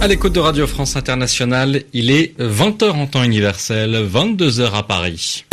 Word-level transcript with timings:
À 0.00 0.06
l'écoute 0.06 0.32
de 0.32 0.38
Radio 0.38 0.68
France 0.68 0.94
Internationale, 0.94 1.82
il 1.92 2.12
est 2.12 2.38
20h 2.38 2.90
en 2.90 3.08
temps 3.08 3.24
universel, 3.24 3.96
22h 4.08 4.72
à 4.72 4.84
Paris. 4.84 5.44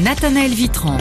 Nathanaël 0.00 0.50
Vitran. 0.50 0.98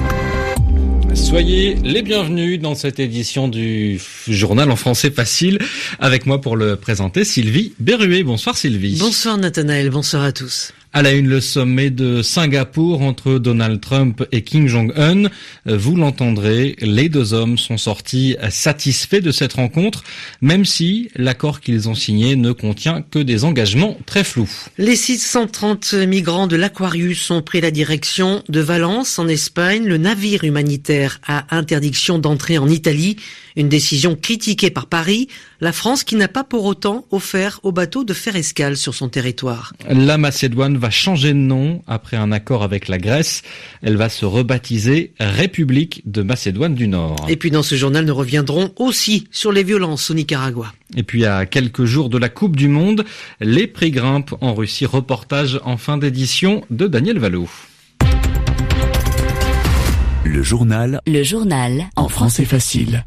Soyez 1.15 1.73
les 1.83 2.03
bienvenus 2.03 2.59
dans 2.61 2.75
cette 2.75 2.99
édition 2.99 3.47
du 3.47 3.99
journal 4.27 4.69
en 4.69 4.75
français 4.75 5.09
facile. 5.09 5.57
Avec 5.97 6.27
moi 6.27 6.39
pour 6.39 6.55
le 6.55 6.75
présenter, 6.75 7.23
Sylvie 7.23 7.73
Berruet. 7.79 8.21
Bonsoir 8.21 8.55
Sylvie. 8.55 8.97
Bonsoir 8.99 9.39
Nathanaël, 9.39 9.89
bonsoir 9.89 10.21
à 10.21 10.31
tous. 10.31 10.73
À 10.93 11.01
la 11.01 11.13
une, 11.13 11.27
le 11.27 11.39
sommet 11.39 11.89
de 11.89 12.21
Singapour 12.21 13.01
entre 13.01 13.39
Donald 13.39 13.79
Trump 13.79 14.25
et 14.33 14.41
Kim 14.41 14.67
Jong-un. 14.67 15.29
Vous 15.65 15.95
l'entendrez, 15.95 16.75
les 16.81 17.07
deux 17.07 17.33
hommes 17.33 17.57
sont 17.57 17.77
sortis 17.77 18.35
satisfaits 18.49 19.21
de 19.21 19.31
cette 19.31 19.53
rencontre, 19.53 20.03
même 20.41 20.65
si 20.65 21.09
l'accord 21.15 21.61
qu'ils 21.61 21.87
ont 21.87 21.95
signé 21.95 22.35
ne 22.35 22.51
contient 22.51 23.03
que 23.09 23.19
des 23.19 23.45
engagements 23.45 23.97
très 24.05 24.25
flous. 24.25 24.49
Les 24.77 24.97
630 24.97 25.93
migrants 25.93 26.47
de 26.47 26.57
l'Aquarius 26.57 27.31
ont 27.31 27.41
pris 27.41 27.61
la 27.61 27.71
direction 27.71 28.43
de 28.49 28.59
Valence, 28.59 29.17
en 29.17 29.29
Espagne. 29.29 29.85
Le 29.85 29.97
navire 29.97 30.43
humanitaire 30.43 31.21
a 31.25 31.55
interdiction 31.55 32.19
d'entrer 32.19 32.57
en 32.57 32.67
Italie. 32.67 33.15
Une 33.55 33.69
décision 33.69 34.15
critiquée 34.15 34.69
par 34.69 34.87
Paris, 34.87 35.27
la 35.59 35.71
France 35.71 36.03
qui 36.03 36.15
n'a 36.15 36.27
pas 36.27 36.43
pour 36.43 36.65
autant 36.65 37.05
offert 37.11 37.59
au 37.63 37.71
bateau 37.71 38.03
de 38.03 38.13
faire 38.13 38.35
escale 38.35 38.77
sur 38.77 38.95
son 38.95 39.09
territoire. 39.09 39.73
La 39.89 40.17
Macédoine 40.17 40.77
va 40.77 40.89
changer 40.89 41.29
de 41.29 41.37
nom 41.37 41.81
après 41.87 42.17
un 42.17 42.31
accord 42.31 42.63
avec 42.63 42.87
la 42.87 42.97
Grèce. 42.97 43.41
Elle 43.81 43.97
va 43.97 44.09
se 44.09 44.25
rebaptiser 44.25 45.13
République 45.19 46.01
de 46.05 46.21
Macédoine 46.21 46.75
du 46.75 46.87
Nord. 46.87 47.25
Et 47.27 47.35
puis 47.35 47.51
dans 47.51 47.63
ce 47.63 47.75
journal, 47.75 48.05
nous 48.05 48.15
reviendrons 48.15 48.73
aussi 48.77 49.27
sur 49.31 49.51
les 49.51 49.63
violences 49.63 50.09
au 50.09 50.13
Nicaragua. 50.13 50.73
Et 50.95 51.03
puis 51.03 51.25
à 51.25 51.45
quelques 51.45 51.85
jours 51.85 52.09
de 52.09 52.17
la 52.17 52.29
Coupe 52.29 52.55
du 52.55 52.67
Monde, 52.67 53.05
les 53.39 53.67
prix 53.67 53.91
grimpent 53.91 54.35
en 54.41 54.53
Russie. 54.53 54.85
Reportage 54.85 55.59
en 55.63 55.77
fin 55.77 55.97
d'édition 55.97 56.63
de 56.69 56.87
Daniel 56.87 57.19
Valo. 57.19 57.47
Le 60.23 60.43
journal. 60.43 61.01
Le 61.07 61.23
journal. 61.23 61.89
En 61.95 62.07
français 62.07 62.45
facile. 62.45 63.03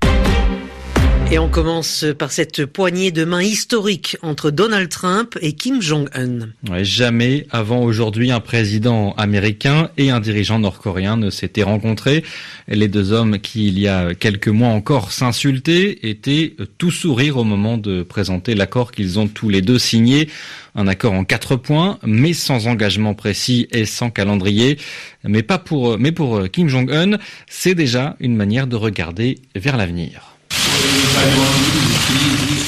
Et 1.30 1.38
on 1.38 1.48
commence 1.48 2.04
par 2.18 2.30
cette 2.30 2.66
poignée 2.66 3.10
de 3.10 3.24
main 3.24 3.42
historique 3.42 4.16
entre 4.22 4.50
Donald 4.50 4.88
Trump 4.88 5.36
et 5.40 5.54
Kim 5.54 5.80
Jong-un. 5.80 6.50
Jamais 6.82 7.46
avant 7.50 7.82
aujourd'hui 7.82 8.30
un 8.30 8.40
président 8.40 9.14
américain 9.14 9.90
et 9.96 10.10
un 10.10 10.20
dirigeant 10.20 10.58
nord-coréen 10.58 11.16
ne 11.16 11.30
s'étaient 11.30 11.62
rencontrés. 11.62 12.22
Les 12.68 12.88
deux 12.88 13.12
hommes 13.12 13.38
qui, 13.38 13.66
il 13.68 13.78
y 13.78 13.88
a 13.88 14.14
quelques 14.14 14.48
mois 14.48 14.68
encore, 14.68 15.12
s'insultaient 15.12 15.98
étaient 16.02 16.54
tout 16.78 16.90
sourire 16.92 17.38
au 17.38 17.44
moment 17.44 17.78
de 17.78 18.02
présenter 18.02 18.54
l'accord 18.54 18.92
qu'ils 18.92 19.18
ont 19.18 19.26
tous 19.26 19.48
les 19.48 19.62
deux 19.62 19.78
signé. 19.78 20.28
Un 20.76 20.86
accord 20.86 21.14
en 21.14 21.24
quatre 21.24 21.56
points, 21.56 21.98
mais 22.04 22.32
sans 22.32 22.68
engagement 22.68 23.14
précis 23.14 23.66
et 23.72 23.86
sans 23.86 24.10
calendrier. 24.10 24.78
Mais 25.24 25.42
pas 25.42 25.58
pour, 25.58 25.98
mais 25.98 26.12
pour 26.12 26.48
Kim 26.50 26.68
Jong-un, 26.68 27.18
c'est 27.48 27.74
déjà 27.74 28.14
une 28.20 28.36
manière 28.36 28.66
de 28.66 28.76
regarder 28.76 29.38
vers 29.56 29.76
l'avenir. 29.76 30.33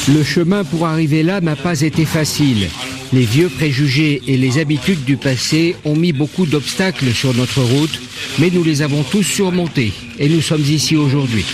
Le 0.09 0.23
chemin 0.23 0.65
pour 0.65 0.87
arriver 0.87 1.23
là 1.23 1.41
n'a 1.41 1.57
pas 1.57 1.81
été 1.81 2.05
facile. 2.05 2.69
Les 3.13 3.25
vieux 3.25 3.49
préjugés 3.49 4.23
et 4.27 4.37
les 4.37 4.59
habitudes 4.59 5.05
du 5.05 5.17
passé 5.17 5.77
ont 5.85 5.97
mis 5.97 6.13
beaucoup 6.13 6.47
d'obstacles 6.47 7.13
sur 7.13 7.35
notre 7.35 7.61
route, 7.61 8.01
mais 8.39 8.51
nous 8.51 8.65
les 8.65 8.83
avons 8.83 9.03
tous 9.03 9.23
surmontés 9.23 9.93
et 10.19 10.29
nous 10.29 10.43
sommes 10.43 10.63
ici 10.63 10.97
aujourd'hui. 10.97 11.45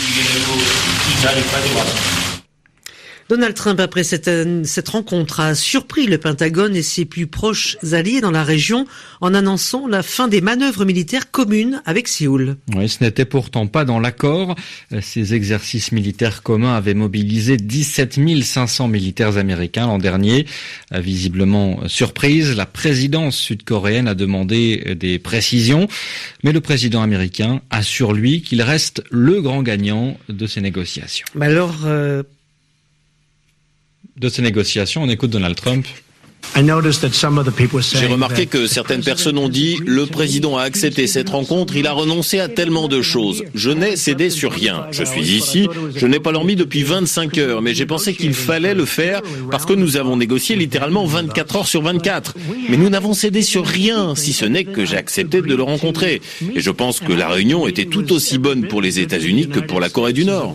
Donald 3.32 3.54
Trump, 3.54 3.80
après 3.80 4.04
cette, 4.04 4.30
cette, 4.66 4.90
rencontre, 4.90 5.40
a 5.40 5.54
surpris 5.54 6.06
le 6.06 6.18
Pentagone 6.18 6.76
et 6.76 6.82
ses 6.82 7.06
plus 7.06 7.26
proches 7.26 7.78
alliés 7.92 8.20
dans 8.20 8.30
la 8.30 8.44
région 8.44 8.86
en 9.22 9.32
annonçant 9.32 9.88
la 9.88 10.02
fin 10.02 10.28
des 10.28 10.42
manœuvres 10.42 10.84
militaires 10.84 11.30
communes 11.30 11.80
avec 11.86 12.08
Séoul. 12.08 12.58
Oui, 12.74 12.90
ce 12.90 13.02
n'était 13.02 13.24
pourtant 13.24 13.66
pas 13.68 13.86
dans 13.86 14.00
l'accord. 14.00 14.54
Ces 15.00 15.32
exercices 15.32 15.92
militaires 15.92 16.42
communs 16.42 16.74
avaient 16.74 16.92
mobilisé 16.92 17.56
17 17.56 18.18
500 18.42 18.88
militaires 18.88 19.38
américains 19.38 19.86
l'an 19.86 19.96
dernier. 19.96 20.46
Visiblement 20.90 21.88
surprise, 21.88 22.54
la 22.54 22.66
présidence 22.66 23.36
sud-coréenne 23.36 24.08
a 24.08 24.14
demandé 24.14 24.94
des 24.94 25.18
précisions, 25.18 25.88
mais 26.44 26.52
le 26.52 26.60
président 26.60 27.00
américain 27.00 27.62
assure 27.70 28.12
lui 28.12 28.42
qu'il 28.42 28.60
reste 28.60 29.02
le 29.10 29.40
grand 29.40 29.62
gagnant 29.62 30.18
de 30.28 30.46
ces 30.46 30.60
négociations. 30.60 31.24
Mais 31.34 31.46
alors, 31.46 31.86
euh 31.86 32.22
de 34.16 34.28
ces 34.28 34.42
négociations, 34.42 35.02
on 35.02 35.08
écoute 35.08 35.30
Donald 35.30 35.56
Trump. 35.56 35.86
J'ai 37.98 38.06
remarqué 38.08 38.44
que 38.44 38.66
certaines 38.66 39.02
personnes 39.02 39.38
ont 39.38 39.48
dit 39.48 39.78
le 39.86 40.04
président 40.04 40.58
a 40.58 40.64
accepté 40.64 41.06
cette 41.06 41.30
rencontre, 41.30 41.76
il 41.76 41.86
a 41.86 41.92
renoncé 41.92 42.40
à 42.40 42.48
tellement 42.48 42.88
de 42.88 43.00
choses. 43.00 43.42
Je 43.54 43.70
n'ai 43.70 43.96
cédé 43.96 44.28
sur 44.28 44.52
rien. 44.52 44.86
Je 44.90 45.02
suis 45.02 45.22
ici, 45.22 45.66
je 45.96 46.06
n'ai 46.06 46.20
pas 46.20 46.30
dormi 46.30 46.54
depuis 46.54 46.82
25 46.82 47.38
heures, 47.38 47.62
mais 47.62 47.72
j'ai 47.72 47.86
pensé 47.86 48.12
qu'il 48.12 48.34
fallait 48.34 48.74
le 48.74 48.84
faire 48.84 49.22
parce 49.50 49.64
que 49.64 49.72
nous 49.72 49.96
avons 49.96 50.16
négocié 50.16 50.54
littéralement 50.54 51.06
24 51.06 51.56
heures 51.56 51.68
sur 51.68 51.80
24. 51.80 52.34
Mais 52.68 52.76
nous 52.76 52.90
n'avons 52.90 53.14
cédé 53.14 53.40
sur 53.40 53.64
rien, 53.64 54.14
si 54.14 54.34
ce 54.34 54.44
n'est 54.44 54.64
que 54.64 54.84
j'ai 54.84 54.98
accepté 54.98 55.40
de 55.40 55.54
le 55.54 55.62
rencontrer. 55.62 56.20
Et 56.54 56.60
je 56.60 56.70
pense 56.70 57.00
que 57.00 57.14
la 57.14 57.28
réunion 57.28 57.66
était 57.66 57.86
tout 57.86 58.12
aussi 58.12 58.36
bonne 58.36 58.68
pour 58.68 58.82
les 58.82 59.00
États-Unis 59.00 59.48
que 59.48 59.60
pour 59.60 59.80
la 59.80 59.88
Corée 59.88 60.12
du 60.12 60.26
Nord. 60.26 60.54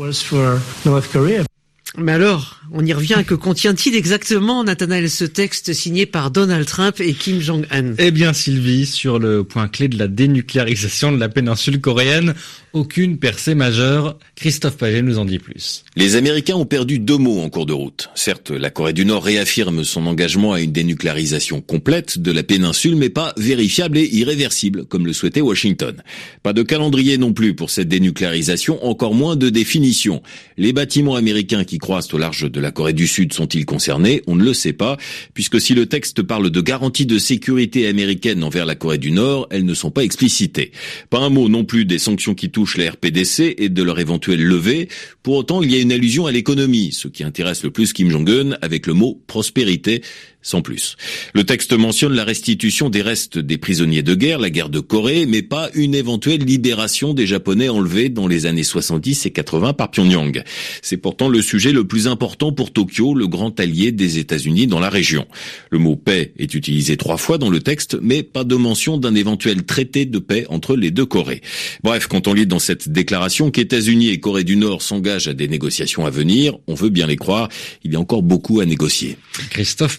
Mais 1.99 2.11
alors, 2.11 2.61
on 2.71 2.85
y 2.85 2.93
revient. 2.93 3.23
Que 3.25 3.33
contient-il 3.33 3.95
exactement, 3.95 4.63
Nathanaël, 4.63 5.09
ce 5.09 5.25
texte 5.25 5.73
signé 5.73 6.05
par 6.05 6.29
Donald 6.29 6.67
Trump 6.67 6.99
et 6.99 7.13
Kim 7.13 7.41
Jong-un? 7.41 7.95
Eh 7.97 8.11
bien, 8.11 8.33
Sylvie, 8.33 8.85
sur 8.85 9.17
le 9.17 9.43
point 9.43 9.67
clé 9.67 9.87
de 9.87 9.97
la 9.97 10.07
dénucléarisation 10.07 11.11
de 11.11 11.17
la 11.17 11.27
péninsule 11.27 11.81
coréenne, 11.81 12.35
aucune 12.73 13.17
percée 13.17 13.55
majeure. 13.55 14.19
Christophe 14.35 14.77
Paget 14.77 15.01
nous 15.01 15.17
en 15.17 15.25
dit 15.25 15.39
plus. 15.39 15.83
Les 15.95 16.15
Américains 16.15 16.55
ont 16.55 16.65
perdu 16.65 16.99
deux 16.99 17.17
mots 17.17 17.41
en 17.41 17.49
cours 17.49 17.65
de 17.65 17.73
route. 17.73 18.09
Certes, 18.13 18.51
la 18.51 18.69
Corée 18.69 18.93
du 18.93 19.03
Nord 19.03 19.23
réaffirme 19.23 19.83
son 19.83 20.05
engagement 20.05 20.53
à 20.53 20.61
une 20.61 20.71
dénucléarisation 20.71 21.61
complète 21.61 22.19
de 22.19 22.31
la 22.31 22.43
péninsule, 22.43 22.95
mais 22.95 23.09
pas 23.09 23.33
vérifiable 23.37 23.97
et 23.97 24.07
irréversible, 24.07 24.85
comme 24.85 25.07
le 25.07 25.13
souhaitait 25.13 25.41
Washington. 25.41 25.95
Pas 26.43 26.53
de 26.53 26.61
calendrier 26.61 27.17
non 27.17 27.33
plus 27.33 27.55
pour 27.55 27.71
cette 27.71 27.87
dénucléarisation, 27.87 28.85
encore 28.85 29.15
moins 29.15 29.35
de 29.35 29.49
définition. 29.49 30.21
Les 30.57 30.73
bâtiments 30.73 31.15
américains 31.15 31.63
qui 31.63 31.79
au 31.89 32.17
large 32.17 32.51
de 32.51 32.59
la 32.59 32.71
Corée 32.71 32.93
du 32.93 33.07
Sud 33.07 33.31
sont-ils 33.33 33.65
concernés? 33.65 34.21
On 34.27 34.35
ne 34.35 34.43
le 34.43 34.53
sait 34.53 34.73
pas, 34.73 34.97
puisque 35.33 35.61
si 35.61 35.73
le 35.73 35.85
texte 35.85 36.21
parle 36.21 36.49
de 36.49 36.61
garanties 36.61 37.05
de 37.05 37.17
sécurité 37.17 37.87
américaine 37.87 38.43
envers 38.43 38.65
la 38.65 38.75
Corée 38.75 38.97
du 38.97 39.11
Nord, 39.11 39.47
elles 39.51 39.65
ne 39.65 39.73
sont 39.73 39.91
pas 39.91 40.03
explicitées. 40.03 40.71
Pas 41.09 41.19
un 41.19 41.29
mot 41.29 41.47
non 41.47 41.63
plus 41.63 41.85
des 41.85 41.99
sanctions 41.99 42.35
qui 42.35 42.49
touchent 42.49 42.77
les 42.77 42.89
RPDC 42.89 43.55
et 43.57 43.69
de 43.69 43.83
leur 43.83 43.99
éventuelle 43.99 44.43
levée. 44.43 44.89
Pour 45.23 45.35
autant, 45.35 45.63
il 45.63 45.71
y 45.71 45.75
a 45.75 45.79
une 45.79 45.93
allusion 45.93 46.25
à 46.25 46.31
l'économie, 46.31 46.91
ce 46.91 47.07
qui 47.07 47.23
intéresse 47.23 47.63
le 47.63 47.71
plus 47.71 47.93
Kim 47.93 48.09
Jong-un 48.09 48.57
avec 48.61 48.85
le 48.85 48.93
mot 48.93 49.21
prospérité 49.27 50.01
sans 50.47 50.61
plus. 50.61 50.95
Le 51.33 51.43
texte 51.43 51.73
mentionne 51.73 52.13
la 52.13 52.23
restitution 52.23 52.89
des 52.89 53.01
restes 53.01 53.37
des 53.37 53.57
prisonniers 53.57 54.01
de 54.01 54.15
guerre, 54.15 54.39
la 54.39 54.49
guerre 54.49 54.69
de 54.69 54.79
Corée, 54.79 55.25
mais 55.25 55.41
pas 55.41 55.69
une 55.73 55.93
éventuelle 55.93 56.43
libération 56.43 57.13
des 57.13 57.27
Japonais 57.27 57.67
enlevés 57.67 58.09
dans 58.09 58.27
les 58.27 58.45
années 58.45 58.63
70 58.63 59.25
et 59.25 59.31
80 59.31 59.73
par 59.73 59.91
Pyongyang. 59.91 60.43
C'est 60.81 60.97
pourtant 60.97 61.27
le 61.27 61.41
sujet 61.41 61.73
le 61.73 61.85
plus 61.85 62.07
important 62.07 62.53
pour 62.53 62.71
Tokyo, 62.71 63.13
le 63.13 63.27
grand 63.27 63.59
allié 63.59 63.91
des 63.91 64.19
États-Unis 64.19 64.67
dans 64.67 64.79
la 64.79 64.89
région. 64.89 65.27
Le 65.69 65.79
mot 65.79 65.97
paix 65.97 66.31
est 66.39 66.53
utilisé 66.53 66.95
trois 66.95 67.17
fois 67.17 67.37
dans 67.37 67.49
le 67.49 67.59
texte, 67.59 67.97
mais 68.01 68.23
pas 68.23 68.45
de 68.45 68.55
mention 68.55 68.97
d'un 68.97 69.15
éventuel 69.15 69.63
traité 69.63 70.05
de 70.05 70.19
paix 70.19 70.45
entre 70.49 70.77
les 70.77 70.91
deux 70.91 71.05
Corées. 71.05 71.41
Bref, 71.83 72.07
quand 72.07 72.27
on 72.27 72.33
lit 72.33 72.47
dans 72.47 72.59
cette 72.59 72.87
déclaration 72.87 73.51
qu'États-Unis 73.51 74.09
et 74.09 74.19
Corée 74.21 74.45
du 74.45 74.55
Nord 74.55 74.81
s'engagent 74.81 75.27
à 75.27 75.33
des 75.33 75.49
négociations 75.49 76.05
à 76.05 76.09
venir, 76.09 76.57
on 76.67 76.73
veut 76.73 76.89
bien 76.89 77.05
les 77.05 77.17
croire, 77.17 77.49
il 77.83 77.91
y 77.91 77.95
a 77.97 77.99
encore 77.99 78.23
beaucoup 78.23 78.61
à 78.61 78.65
négocier. 78.65 79.17
Christophe. 79.49 79.97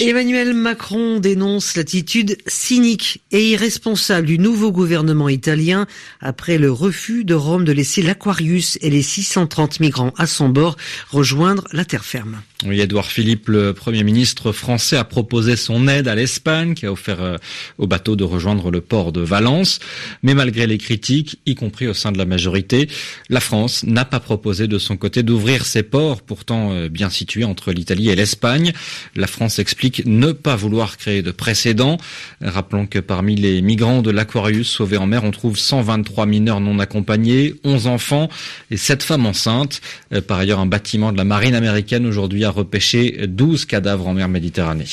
Emmanuel 0.00 0.54
Macron 0.54 1.20
dénonce 1.20 1.76
l'attitude 1.76 2.38
cynique 2.46 3.20
et 3.30 3.50
irresponsable 3.50 4.26
du 4.26 4.38
nouveau 4.38 4.72
gouvernement 4.72 5.28
italien 5.28 5.86
après 6.20 6.58
le 6.58 6.70
refus 6.70 7.24
de 7.24 7.34
Rome 7.34 7.64
de 7.64 7.72
laisser 7.72 8.02
l'Aquarius 8.02 8.78
et 8.82 8.90
les 8.90 9.02
630 9.02 9.80
migrants 9.80 10.12
à 10.16 10.26
son 10.26 10.48
bord 10.48 10.76
rejoindre 11.10 11.64
la 11.72 11.84
terre 11.84 12.04
ferme. 12.04 12.40
Oui, 12.64 12.80
Edouard 12.80 13.10
Philippe, 13.10 13.48
le 13.48 13.74
Premier 13.74 14.02
ministre 14.02 14.50
français, 14.50 14.96
a 14.96 15.04
proposé 15.04 15.56
son 15.56 15.88
aide 15.88 16.08
à 16.08 16.14
l'Espagne, 16.14 16.74
qui 16.74 16.86
a 16.86 16.92
offert 16.92 17.22
euh, 17.22 17.36
au 17.76 17.86
bateau 17.86 18.16
de 18.16 18.24
rejoindre 18.24 18.70
le 18.70 18.80
port 18.80 19.12
de 19.12 19.20
Valence. 19.20 19.78
Mais 20.22 20.32
malgré 20.32 20.66
les 20.66 20.78
critiques, 20.78 21.38
y 21.44 21.54
compris 21.54 21.86
au 21.86 21.92
sein 21.92 22.12
de 22.12 22.18
la 22.18 22.24
majorité, 22.24 22.88
la 23.28 23.40
France 23.40 23.84
n'a 23.84 24.06
pas 24.06 24.20
proposé 24.20 24.68
de 24.68 24.78
son 24.78 24.96
côté 24.96 25.22
d'ouvrir 25.22 25.66
ses 25.66 25.82
ports, 25.82 26.22
pourtant 26.22 26.72
euh, 26.72 26.88
bien 26.88 27.10
situés 27.10 27.44
entre 27.44 27.72
l'Italie 27.72 28.08
et 28.08 28.16
l'Espagne. 28.16 28.72
La 29.14 29.26
France 29.26 29.58
explique 29.76 30.06
ne 30.06 30.32
pas 30.32 30.56
vouloir 30.56 30.96
créer 30.96 31.20
de 31.20 31.30
précédent. 31.30 31.98
Rappelons 32.40 32.86
que 32.86 32.98
parmi 32.98 33.36
les 33.36 33.60
migrants 33.60 34.00
de 34.00 34.10
l'Aquarius 34.10 34.66
sauvés 34.66 34.96
en 34.96 35.06
mer, 35.06 35.22
on 35.22 35.32
trouve 35.32 35.58
123 35.58 36.24
mineurs 36.24 36.60
non 36.60 36.78
accompagnés, 36.78 37.56
11 37.62 37.86
enfants 37.86 38.30
et 38.70 38.78
7 38.78 39.02
femmes 39.02 39.26
enceintes. 39.26 39.82
Euh, 40.14 40.22
par 40.22 40.38
ailleurs, 40.38 40.60
un 40.60 40.66
bâtiment 40.66 41.12
de 41.12 41.18
la 41.18 41.24
marine 41.24 41.54
américaine 41.54 42.06
aujourd'hui 42.06 42.44
a 42.44 42.50
repêché 42.50 43.26
12 43.28 43.66
cadavres 43.66 44.08
en 44.08 44.14
mer 44.14 44.28
Méditerranée. 44.28 44.86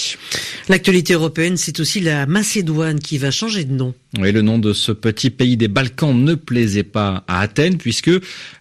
L'actualité 0.67 1.13
européenne, 1.13 1.55
c'est 1.55 1.79
aussi 1.79 2.01
la 2.01 2.25
Macédoine 2.25 2.99
qui 2.99 3.17
va 3.17 3.31
changer 3.31 3.63
de 3.63 3.71
nom. 3.71 3.93
Oui, 4.19 4.31
le 4.31 4.43
nom 4.43 4.59
de 4.59 4.73
ce 4.73 4.91
petit 4.91 5.31
pays 5.31 5.57
des 5.57 5.67
Balkans 5.67 6.15
ne 6.15 6.35
plaisait 6.35 6.83
pas 6.83 7.23
à 7.27 7.39
Athènes 7.39 7.77
puisque 7.77 8.11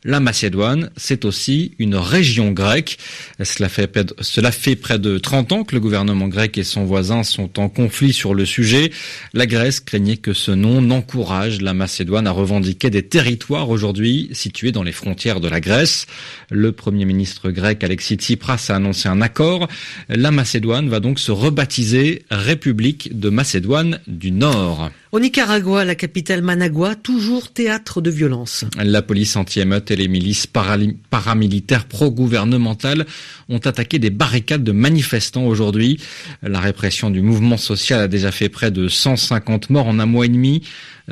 la 0.02 0.18
Macédoine, 0.18 0.90
c'est 0.96 1.26
aussi 1.26 1.72
une 1.78 1.94
région 1.94 2.52
grecque. 2.52 2.96
Cela 3.42 3.68
fait, 3.68 4.14
cela 4.20 4.50
fait 4.50 4.76
près 4.76 4.98
de 4.98 5.18
30 5.18 5.52
ans 5.52 5.64
que 5.64 5.74
le 5.74 5.80
gouvernement 5.80 6.01
grec 6.04 6.58
et 6.58 6.64
son 6.64 6.84
voisin 6.84 7.22
sont 7.22 7.58
en 7.58 7.68
conflit 7.68 8.12
sur 8.12 8.34
le 8.34 8.44
sujet. 8.44 8.90
La 9.32 9.46
Grèce 9.46 9.80
craignait 9.80 10.16
que 10.16 10.32
ce 10.32 10.50
nom 10.50 10.80
n'encourage 10.80 11.60
la 11.60 11.74
Macédoine 11.74 12.26
à 12.26 12.30
revendiquer 12.30 12.90
des 12.90 13.02
territoires 13.02 13.70
aujourd'hui 13.70 14.28
situés 14.32 14.72
dans 14.72 14.82
les 14.82 14.92
frontières 14.92 15.40
de 15.40 15.48
la 15.48 15.60
Grèce. 15.60 16.06
Le 16.50 16.72
premier 16.72 17.04
ministre 17.04 17.50
grec 17.50 17.84
Alexis 17.84 18.16
Tsipras 18.16 18.66
a 18.68 18.76
annoncé 18.76 19.08
un 19.08 19.20
accord. 19.20 19.68
La 20.08 20.30
Macédoine 20.30 20.88
va 20.88 21.00
donc 21.00 21.18
se 21.18 21.32
rebaptiser 21.32 22.24
République 22.30 23.18
de 23.18 23.28
Macédoine 23.28 24.00
du 24.06 24.30
Nord. 24.30 24.90
Au 25.14 25.20
Nicaragua, 25.20 25.84
la 25.84 25.94
capitale 25.94 26.40
Managua, 26.40 26.94
toujours 26.94 27.50
théâtre 27.50 28.00
de 28.00 28.08
violence. 28.08 28.64
La 28.82 29.02
police 29.02 29.36
anti-émeute 29.36 29.90
et 29.90 29.96
les 29.96 30.08
milices 30.08 30.46
paramilitaires 30.46 31.84
pro-gouvernementales 31.84 33.04
ont 33.50 33.58
attaqué 33.58 33.98
des 33.98 34.08
barricades 34.08 34.64
de 34.64 34.72
manifestants 34.72 35.44
aujourd'hui. 35.44 36.00
La 36.40 36.60
répression 36.60 37.10
du 37.10 37.20
mouvement 37.20 37.58
social 37.58 38.00
a 38.00 38.08
déjà 38.08 38.32
fait 38.32 38.48
près 38.48 38.70
de 38.70 38.88
150 38.88 39.68
morts 39.68 39.86
en 39.86 39.98
un 39.98 40.06
mois 40.06 40.24
et 40.24 40.30
demi. 40.30 40.62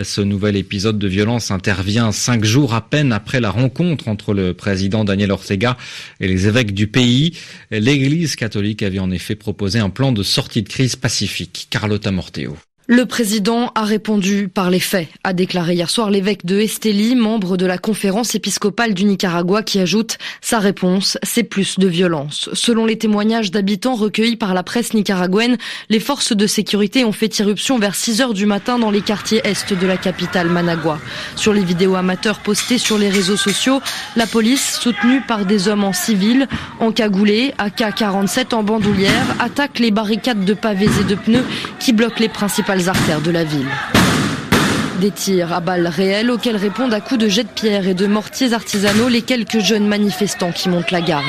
Ce 0.03 0.23
nouvel 0.23 0.57
épisode 0.57 0.99
de 0.99 1.07
violence 1.07 1.51
intervient 1.51 2.11
cinq 2.11 2.43
jours 2.43 2.73
à 2.73 2.89
peine 2.89 3.13
après 3.13 3.39
la 3.39 3.51
rencontre 3.51 4.09
entre 4.09 4.33
le 4.33 4.55
président 4.55 5.05
Daniel 5.05 5.31
Ortega 5.31 5.77
et 6.21 6.27
les 6.27 6.47
évêques 6.47 6.73
du 6.73 6.87
pays. 6.87 7.37
L'Église 7.71 8.35
catholique 8.35 8.83
avait 8.83 8.99
en 8.99 9.11
effet 9.11 9.35
proposé 9.35 9.79
un 9.79 9.91
plan 9.91 10.13
de 10.13 10.23
sortie 10.23 10.63
de 10.63 10.71
crise 10.71 10.97
pacifique. 10.97 11.67
Carlotta 11.69 12.11
Morteo. 12.11 12.57
Le 12.93 13.07
président 13.07 13.71
a 13.77 13.85
répondu 13.85 14.49
par 14.49 14.69
les 14.69 14.81
faits, 14.81 15.07
a 15.23 15.33
déclaré 15.33 15.75
hier 15.75 15.89
soir 15.89 16.11
l'évêque 16.11 16.45
de 16.45 16.59
Esteli, 16.59 17.15
membre 17.15 17.57
de 17.57 17.65
la 17.65 17.79
conférence 17.79 18.35
épiscopale 18.35 18.95
du 18.95 19.05
Nicaragua, 19.05 19.63
qui 19.63 19.79
ajoute 19.79 20.19
sa 20.41 20.59
réponse, 20.59 21.17
c'est 21.23 21.45
plus 21.45 21.79
de 21.79 21.87
violence. 21.87 22.51
Selon 22.53 22.87
les 22.87 22.99
témoignages 22.99 23.53
d'habitants 23.53 23.95
recueillis 23.95 24.35
par 24.35 24.55
la 24.55 24.65
presse 24.65 24.93
nicaraguenne, 24.93 25.57
les 25.89 26.01
forces 26.01 26.35
de 26.35 26.49
sécurité 26.49 27.05
ont 27.05 27.13
fait 27.13 27.39
irruption 27.39 27.79
vers 27.79 27.95
6 27.95 28.23
heures 28.23 28.35
du 28.35 28.45
matin 28.45 28.77
dans 28.77 28.91
les 28.91 29.03
quartiers 29.03 29.41
est 29.45 29.73
de 29.73 29.87
la 29.87 29.97
capitale 29.97 30.49
Managua. 30.49 30.99
Sur 31.37 31.53
les 31.53 31.63
vidéos 31.63 31.95
amateurs 31.95 32.41
postées 32.41 32.79
sur 32.79 32.99
les 32.99 33.09
réseaux 33.09 33.37
sociaux, 33.37 33.81
la 34.17 34.27
police, 34.27 34.81
soutenue 34.81 35.21
par 35.21 35.45
des 35.47 35.69
hommes 35.69 35.85
en 35.85 35.93
civil, 35.93 36.49
encagoulés, 36.81 37.55
AK-47 37.59 38.53
en 38.53 38.65
bandoulière, 38.65 39.37
attaque 39.39 39.79
les 39.79 39.93
barricades 39.93 40.45
de 40.45 40.55
pavés 40.55 40.91
et 41.01 41.05
de 41.05 41.15
pneus 41.15 41.45
qui 41.81 41.93
bloquent 41.93 42.21
les 42.21 42.29
principales 42.29 42.89
artères 42.89 43.23
de 43.23 43.31
la 43.31 43.43
ville. 43.43 43.67
Des 45.01 45.11
tirs 45.11 45.53
à 45.53 45.61
balles 45.61 45.87
réelles 45.87 46.31
auxquels 46.31 46.57
répondent 46.57 46.93
à 46.93 47.01
coups 47.01 47.19
de 47.19 47.29
jets 47.29 47.45
de 47.45 47.49
pierre 47.49 47.89
et 47.89 47.95
de 47.95 48.07
mortiers 48.07 48.53
artisanaux 48.53 49.09
les 49.09 49.23
quelques 49.23 49.61
jeunes 49.61 49.89
manifestants 49.89 50.53
qui 50.53 50.69
montent 50.69 50.91
la 50.91 51.01
garde. 51.01 51.25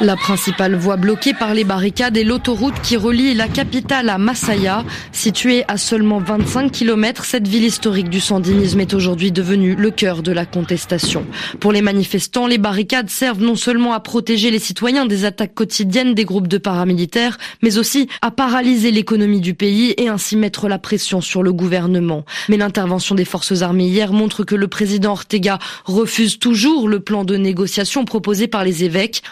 La 0.00 0.16
principale 0.16 0.74
voie 0.74 0.96
bloquée 0.96 1.32
par 1.32 1.54
les 1.54 1.62
barricades 1.62 2.16
est 2.16 2.24
l'autoroute 2.24 2.74
qui 2.82 2.96
relie 2.96 3.34
la 3.34 3.46
capitale 3.46 4.08
à 4.08 4.18
Masaya. 4.18 4.84
Située 5.12 5.64
à 5.68 5.76
seulement 5.76 6.18
25 6.18 6.72
km, 6.72 7.24
cette 7.24 7.46
ville 7.46 7.62
historique 7.62 8.08
du 8.08 8.18
sandinisme 8.18 8.80
est 8.80 8.94
aujourd'hui 8.94 9.30
devenue 9.30 9.76
le 9.76 9.92
cœur 9.92 10.22
de 10.22 10.32
la 10.32 10.44
contestation. 10.44 11.24
Pour 11.60 11.70
les 11.70 11.82
manifestants, 11.82 12.48
les 12.48 12.58
barricades 12.58 13.10
servent 13.10 13.42
non 13.42 13.54
seulement 13.54 13.92
à 13.92 14.00
protéger 14.00 14.50
les 14.50 14.58
citoyens 14.58 15.06
des 15.06 15.24
attaques 15.24 15.54
quotidiennes 15.54 16.14
des 16.14 16.24
groupes 16.24 16.48
de 16.48 16.58
paramilitaires, 16.58 17.38
mais 17.62 17.78
aussi 17.78 18.08
à 18.22 18.32
paralyser 18.32 18.90
l'économie 18.90 19.40
du 19.40 19.54
pays 19.54 19.94
et 19.98 20.08
ainsi 20.08 20.36
mettre 20.36 20.68
la 20.68 20.80
pression 20.80 21.20
sur 21.20 21.44
le 21.44 21.52
gouvernement. 21.52 22.24
Mais 22.48 22.56
l'intervention 22.56 23.14
des 23.14 23.24
forces 23.24 23.62
armées 23.62 23.86
hier 23.86 24.12
montre 24.12 24.42
que 24.42 24.56
le 24.56 24.66
président 24.66 25.12
Ortega 25.12 25.60
refuse 25.84 26.40
toujours 26.40 26.88
le 26.88 26.98
plan 26.98 27.24
de 27.24 27.36
négociation 27.36 28.04
proposé 28.04 28.48
par 28.48 28.64
les 28.64 28.82
évêques, 28.82 29.22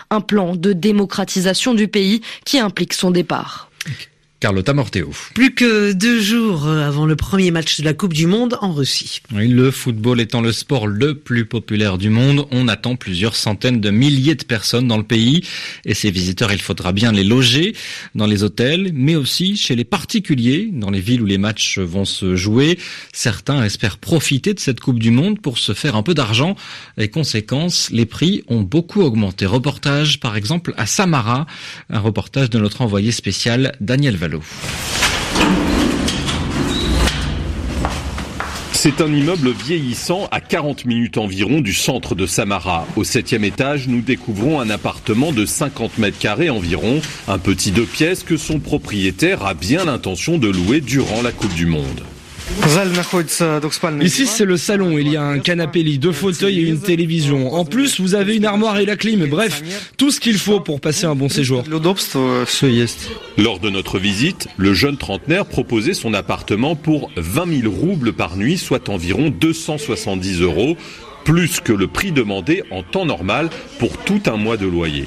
de 0.54 0.72
démocratisation 0.72 1.74
du 1.74 1.88
pays 1.88 2.22
qui 2.44 2.58
implique 2.58 2.92
son 2.92 3.10
départ. 3.10 3.70
Carlotta 4.40 4.72
Morteo. 4.72 5.10
Plus 5.34 5.54
que 5.54 5.92
deux 5.92 6.18
jours 6.18 6.66
avant 6.66 7.04
le 7.04 7.14
premier 7.14 7.50
match 7.50 7.78
de 7.78 7.84
la 7.84 7.92
Coupe 7.92 8.14
du 8.14 8.26
Monde 8.26 8.56
en 8.62 8.72
Russie. 8.72 9.20
le 9.30 9.70
football 9.70 10.18
étant 10.18 10.40
le 10.40 10.50
sport 10.50 10.86
le 10.86 11.14
plus 11.14 11.44
populaire 11.44 11.98
du 11.98 12.08
monde, 12.08 12.46
on 12.50 12.66
attend 12.66 12.96
plusieurs 12.96 13.36
centaines 13.36 13.82
de 13.82 13.90
milliers 13.90 14.36
de 14.36 14.44
personnes 14.44 14.88
dans 14.88 14.96
le 14.96 15.04
pays. 15.04 15.46
Et 15.84 15.92
ces 15.92 16.10
visiteurs, 16.10 16.54
il 16.54 16.62
faudra 16.62 16.92
bien 16.92 17.12
les 17.12 17.22
loger 17.22 17.76
dans 18.14 18.24
les 18.24 18.42
hôtels, 18.42 18.92
mais 18.94 19.14
aussi 19.14 19.58
chez 19.58 19.76
les 19.76 19.84
particuliers, 19.84 20.70
dans 20.72 20.90
les 20.90 21.00
villes 21.00 21.20
où 21.20 21.26
les 21.26 21.36
matchs 21.36 21.78
vont 21.78 22.06
se 22.06 22.34
jouer. 22.34 22.78
Certains 23.12 23.62
espèrent 23.62 23.98
profiter 23.98 24.54
de 24.54 24.60
cette 24.60 24.80
Coupe 24.80 25.00
du 25.00 25.10
Monde 25.10 25.38
pour 25.38 25.58
se 25.58 25.74
faire 25.74 25.96
un 25.96 26.02
peu 26.02 26.14
d'argent. 26.14 26.56
Et 26.96 27.08
conséquence, 27.08 27.90
les 27.90 28.06
prix 28.06 28.42
ont 28.48 28.62
beaucoup 28.62 29.02
augmenté. 29.02 29.44
Reportage, 29.44 30.18
par 30.18 30.34
exemple, 30.34 30.72
à 30.78 30.86
Samara, 30.86 31.44
un 31.90 32.00
reportage 32.00 32.48
de 32.48 32.58
notre 32.58 32.80
envoyé 32.80 33.12
spécial 33.12 33.76
Daniel 33.82 34.16
Val. 34.16 34.29
C'est 38.82 39.02
un 39.02 39.12
immeuble 39.12 39.50
vieillissant 39.50 40.26
à 40.30 40.40
40 40.40 40.86
minutes 40.86 41.18
environ 41.18 41.60
du 41.60 41.74
centre 41.74 42.14
de 42.14 42.24
Samara. 42.24 42.86
Au 42.96 43.04
septième 43.04 43.44
étage, 43.44 43.88
nous 43.88 44.00
découvrons 44.00 44.58
un 44.58 44.70
appartement 44.70 45.32
de 45.32 45.44
50 45.44 45.98
mètres 45.98 46.18
carrés 46.18 46.48
environ, 46.48 47.02
un 47.28 47.38
petit 47.38 47.72
deux 47.72 47.84
pièces 47.84 48.22
que 48.22 48.38
son 48.38 48.58
propriétaire 48.58 49.44
a 49.44 49.52
bien 49.52 49.84
l'intention 49.84 50.38
de 50.38 50.48
louer 50.48 50.80
durant 50.80 51.20
la 51.20 51.30
Coupe 51.30 51.52
du 51.52 51.66
Monde. 51.66 52.00
Ici, 54.02 54.26
c'est 54.26 54.44
le 54.44 54.56
salon. 54.56 54.98
Il 54.98 55.08
y 55.08 55.16
a 55.16 55.22
un 55.22 55.38
canapé 55.38 55.82
lit, 55.82 55.98
deux 55.98 56.12
fauteuils 56.12 56.60
et 56.60 56.62
une 56.62 56.80
télévision. 56.80 57.52
En 57.54 57.64
plus, 57.64 58.00
vous 58.00 58.14
avez 58.14 58.36
une 58.36 58.44
armoire 58.44 58.78
et 58.78 58.86
la 58.86 58.96
clim. 58.96 59.26
Bref, 59.26 59.62
tout 59.96 60.10
ce 60.10 60.20
qu'il 60.20 60.38
faut 60.38 60.60
pour 60.60 60.80
passer 60.80 61.06
un 61.06 61.14
bon 61.14 61.28
séjour. 61.28 61.64
Lors 63.38 63.58
de 63.60 63.70
notre 63.70 63.98
visite, 63.98 64.48
le 64.56 64.74
jeune 64.74 64.96
trentenaire 64.96 65.46
proposait 65.46 65.94
son 65.94 66.14
appartement 66.14 66.76
pour 66.76 67.10
20 67.16 67.62
000 67.62 67.72
roubles 67.72 68.12
par 68.12 68.36
nuit, 68.36 68.58
soit 68.58 68.88
environ 68.88 69.30
270 69.30 70.40
euros, 70.40 70.76
plus 71.24 71.60
que 71.60 71.72
le 71.72 71.86
prix 71.86 72.12
demandé 72.12 72.62
en 72.70 72.82
temps 72.82 73.06
normal 73.06 73.50
pour 73.78 73.96
tout 73.98 74.22
un 74.26 74.36
mois 74.36 74.56
de 74.56 74.66
loyer. 74.66 75.06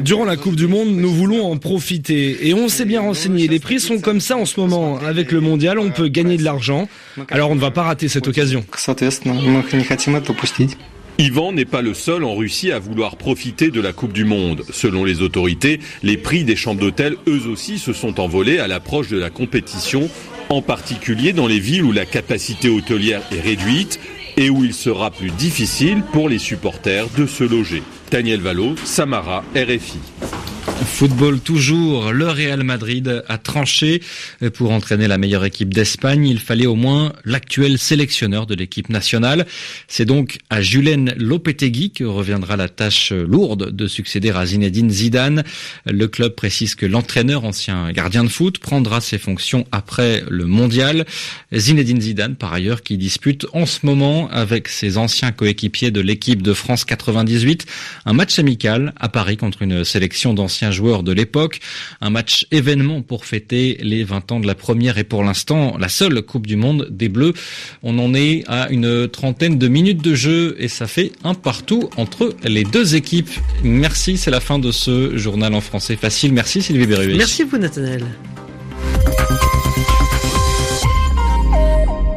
Durant 0.00 0.24
la 0.24 0.36
Coupe 0.36 0.56
du 0.56 0.66
Monde, 0.66 0.88
nous 0.88 1.12
voulons 1.12 1.50
en 1.50 1.56
profiter 1.56 2.48
et 2.48 2.54
on 2.54 2.68
s'est 2.68 2.84
bien 2.84 3.00
renseigné. 3.00 3.46
Les 3.46 3.60
prix 3.60 3.78
sont 3.78 4.00
comme 4.00 4.20
ça 4.20 4.36
en 4.36 4.44
ce 4.46 4.58
moment. 4.58 4.98
Avec 4.98 5.30
le 5.32 5.40
mondial, 5.40 5.78
on 5.78 5.90
peut 5.90 6.08
gagner 6.08 6.36
de 6.36 6.42
l'argent. 6.42 6.88
Alors 7.30 7.50
on 7.50 7.54
ne 7.54 7.60
va 7.60 7.70
pas 7.70 7.84
rater 7.84 8.08
cette 8.08 8.26
occasion. 8.26 8.64
Ivan 11.18 11.52
n'est 11.52 11.64
pas 11.64 11.82
le 11.82 11.94
seul 11.94 12.24
en 12.24 12.34
Russie 12.34 12.72
à 12.72 12.80
vouloir 12.80 13.16
profiter 13.16 13.70
de 13.70 13.80
la 13.80 13.92
Coupe 13.92 14.12
du 14.12 14.24
Monde. 14.24 14.64
Selon 14.70 15.04
les 15.04 15.22
autorités, 15.22 15.78
les 16.02 16.16
prix 16.16 16.42
des 16.42 16.56
chambres 16.56 16.80
d'hôtel, 16.80 17.14
eux 17.28 17.46
aussi, 17.46 17.78
se 17.78 17.92
sont 17.92 18.18
envolés 18.18 18.58
à 18.58 18.66
l'approche 18.66 19.08
de 19.08 19.18
la 19.18 19.30
compétition, 19.30 20.10
en 20.48 20.60
particulier 20.60 21.32
dans 21.32 21.46
les 21.46 21.60
villes 21.60 21.84
où 21.84 21.92
la 21.92 22.04
capacité 22.04 22.68
hôtelière 22.68 23.22
est 23.30 23.40
réduite 23.40 24.00
et 24.36 24.50
où 24.50 24.64
il 24.64 24.74
sera 24.74 25.10
plus 25.10 25.30
difficile 25.30 26.02
pour 26.12 26.28
les 26.28 26.38
supporters 26.38 27.06
de 27.16 27.26
se 27.26 27.44
loger. 27.44 27.82
Daniel 28.10 28.40
Valo, 28.40 28.74
Samara, 28.84 29.44
RFI. 29.54 30.33
Football 30.82 31.40
toujours, 31.40 32.12
le 32.12 32.28
Real 32.28 32.62
Madrid 32.62 33.24
a 33.28 33.38
tranché 33.38 34.02
pour 34.54 34.70
entraîner 34.70 35.08
la 35.08 35.18
meilleure 35.18 35.44
équipe 35.44 35.72
d'Espagne. 35.72 36.26
Il 36.26 36.38
fallait 36.38 36.66
au 36.66 36.74
moins 36.74 37.12
l'actuel 37.24 37.78
sélectionneur 37.78 38.46
de 38.46 38.54
l'équipe 38.54 38.88
nationale. 38.88 39.46
C'est 39.88 40.04
donc 40.04 40.38
à 40.50 40.62
Julen 40.62 41.14
Lopetegui 41.16 41.90
que 41.90 42.04
reviendra 42.04 42.56
la 42.56 42.68
tâche 42.68 43.12
lourde 43.12 43.70
de 43.70 43.86
succéder 43.86 44.30
à 44.30 44.46
Zinedine 44.46 44.90
Zidane. 44.90 45.44
Le 45.86 46.06
club 46.08 46.34
précise 46.34 46.74
que 46.74 46.86
l'entraîneur, 46.86 47.44
ancien 47.44 47.90
gardien 47.92 48.24
de 48.24 48.28
foot, 48.28 48.58
prendra 48.58 49.00
ses 49.00 49.18
fonctions 49.18 49.66
après 49.72 50.22
le 50.28 50.46
mondial. 50.46 51.06
Zinedine 51.52 52.00
Zidane, 52.00 52.36
par 52.36 52.52
ailleurs, 52.52 52.82
qui 52.82 52.98
dispute 52.98 53.46
en 53.52 53.66
ce 53.66 53.84
moment 53.84 54.28
avec 54.30 54.68
ses 54.68 54.98
anciens 54.98 55.32
coéquipiers 55.32 55.90
de 55.90 56.00
l'équipe 56.00 56.42
de 56.42 56.52
France 56.52 56.84
98 56.84 57.66
un 58.06 58.12
match 58.12 58.38
amical 58.38 58.92
à 58.98 59.08
Paris 59.08 59.36
contre 59.36 59.62
une 59.62 59.84
sélection 59.84 60.34
d'anciens 60.34 60.63
anciens 60.64 60.70
joueurs 60.70 61.02
de 61.02 61.12
l'époque. 61.12 61.60
Un 62.00 62.10
match 62.10 62.46
événement 62.50 63.02
pour 63.02 63.24
fêter 63.24 63.78
les 63.82 64.04
20 64.04 64.32
ans 64.32 64.40
de 64.40 64.46
la 64.46 64.54
première 64.54 64.98
et 64.98 65.04
pour 65.04 65.22
l'instant 65.22 65.76
la 65.78 65.88
seule 65.88 66.22
Coupe 66.22 66.46
du 66.46 66.56
Monde 66.56 66.88
des 66.90 67.08
Bleus. 67.08 67.34
On 67.82 67.98
en 67.98 68.14
est 68.14 68.44
à 68.48 68.70
une 68.70 69.08
trentaine 69.08 69.58
de 69.58 69.68
minutes 69.68 70.02
de 70.02 70.14
jeu 70.14 70.56
et 70.58 70.68
ça 70.68 70.86
fait 70.86 71.12
un 71.22 71.34
partout 71.34 71.90
entre 71.96 72.34
les 72.44 72.64
deux 72.64 72.94
équipes. 72.94 73.30
Merci, 73.62 74.16
c'est 74.16 74.30
la 74.30 74.40
fin 74.40 74.58
de 74.58 74.72
ce 74.72 75.16
journal 75.16 75.54
en 75.54 75.60
français 75.60 75.96
facile. 75.96 76.32
Merci 76.32 76.62
Sylvie 76.62 76.86
Berruet. 76.86 77.16
Merci 77.16 77.44
vous 77.44 77.58
Nathanaël. 77.58 78.04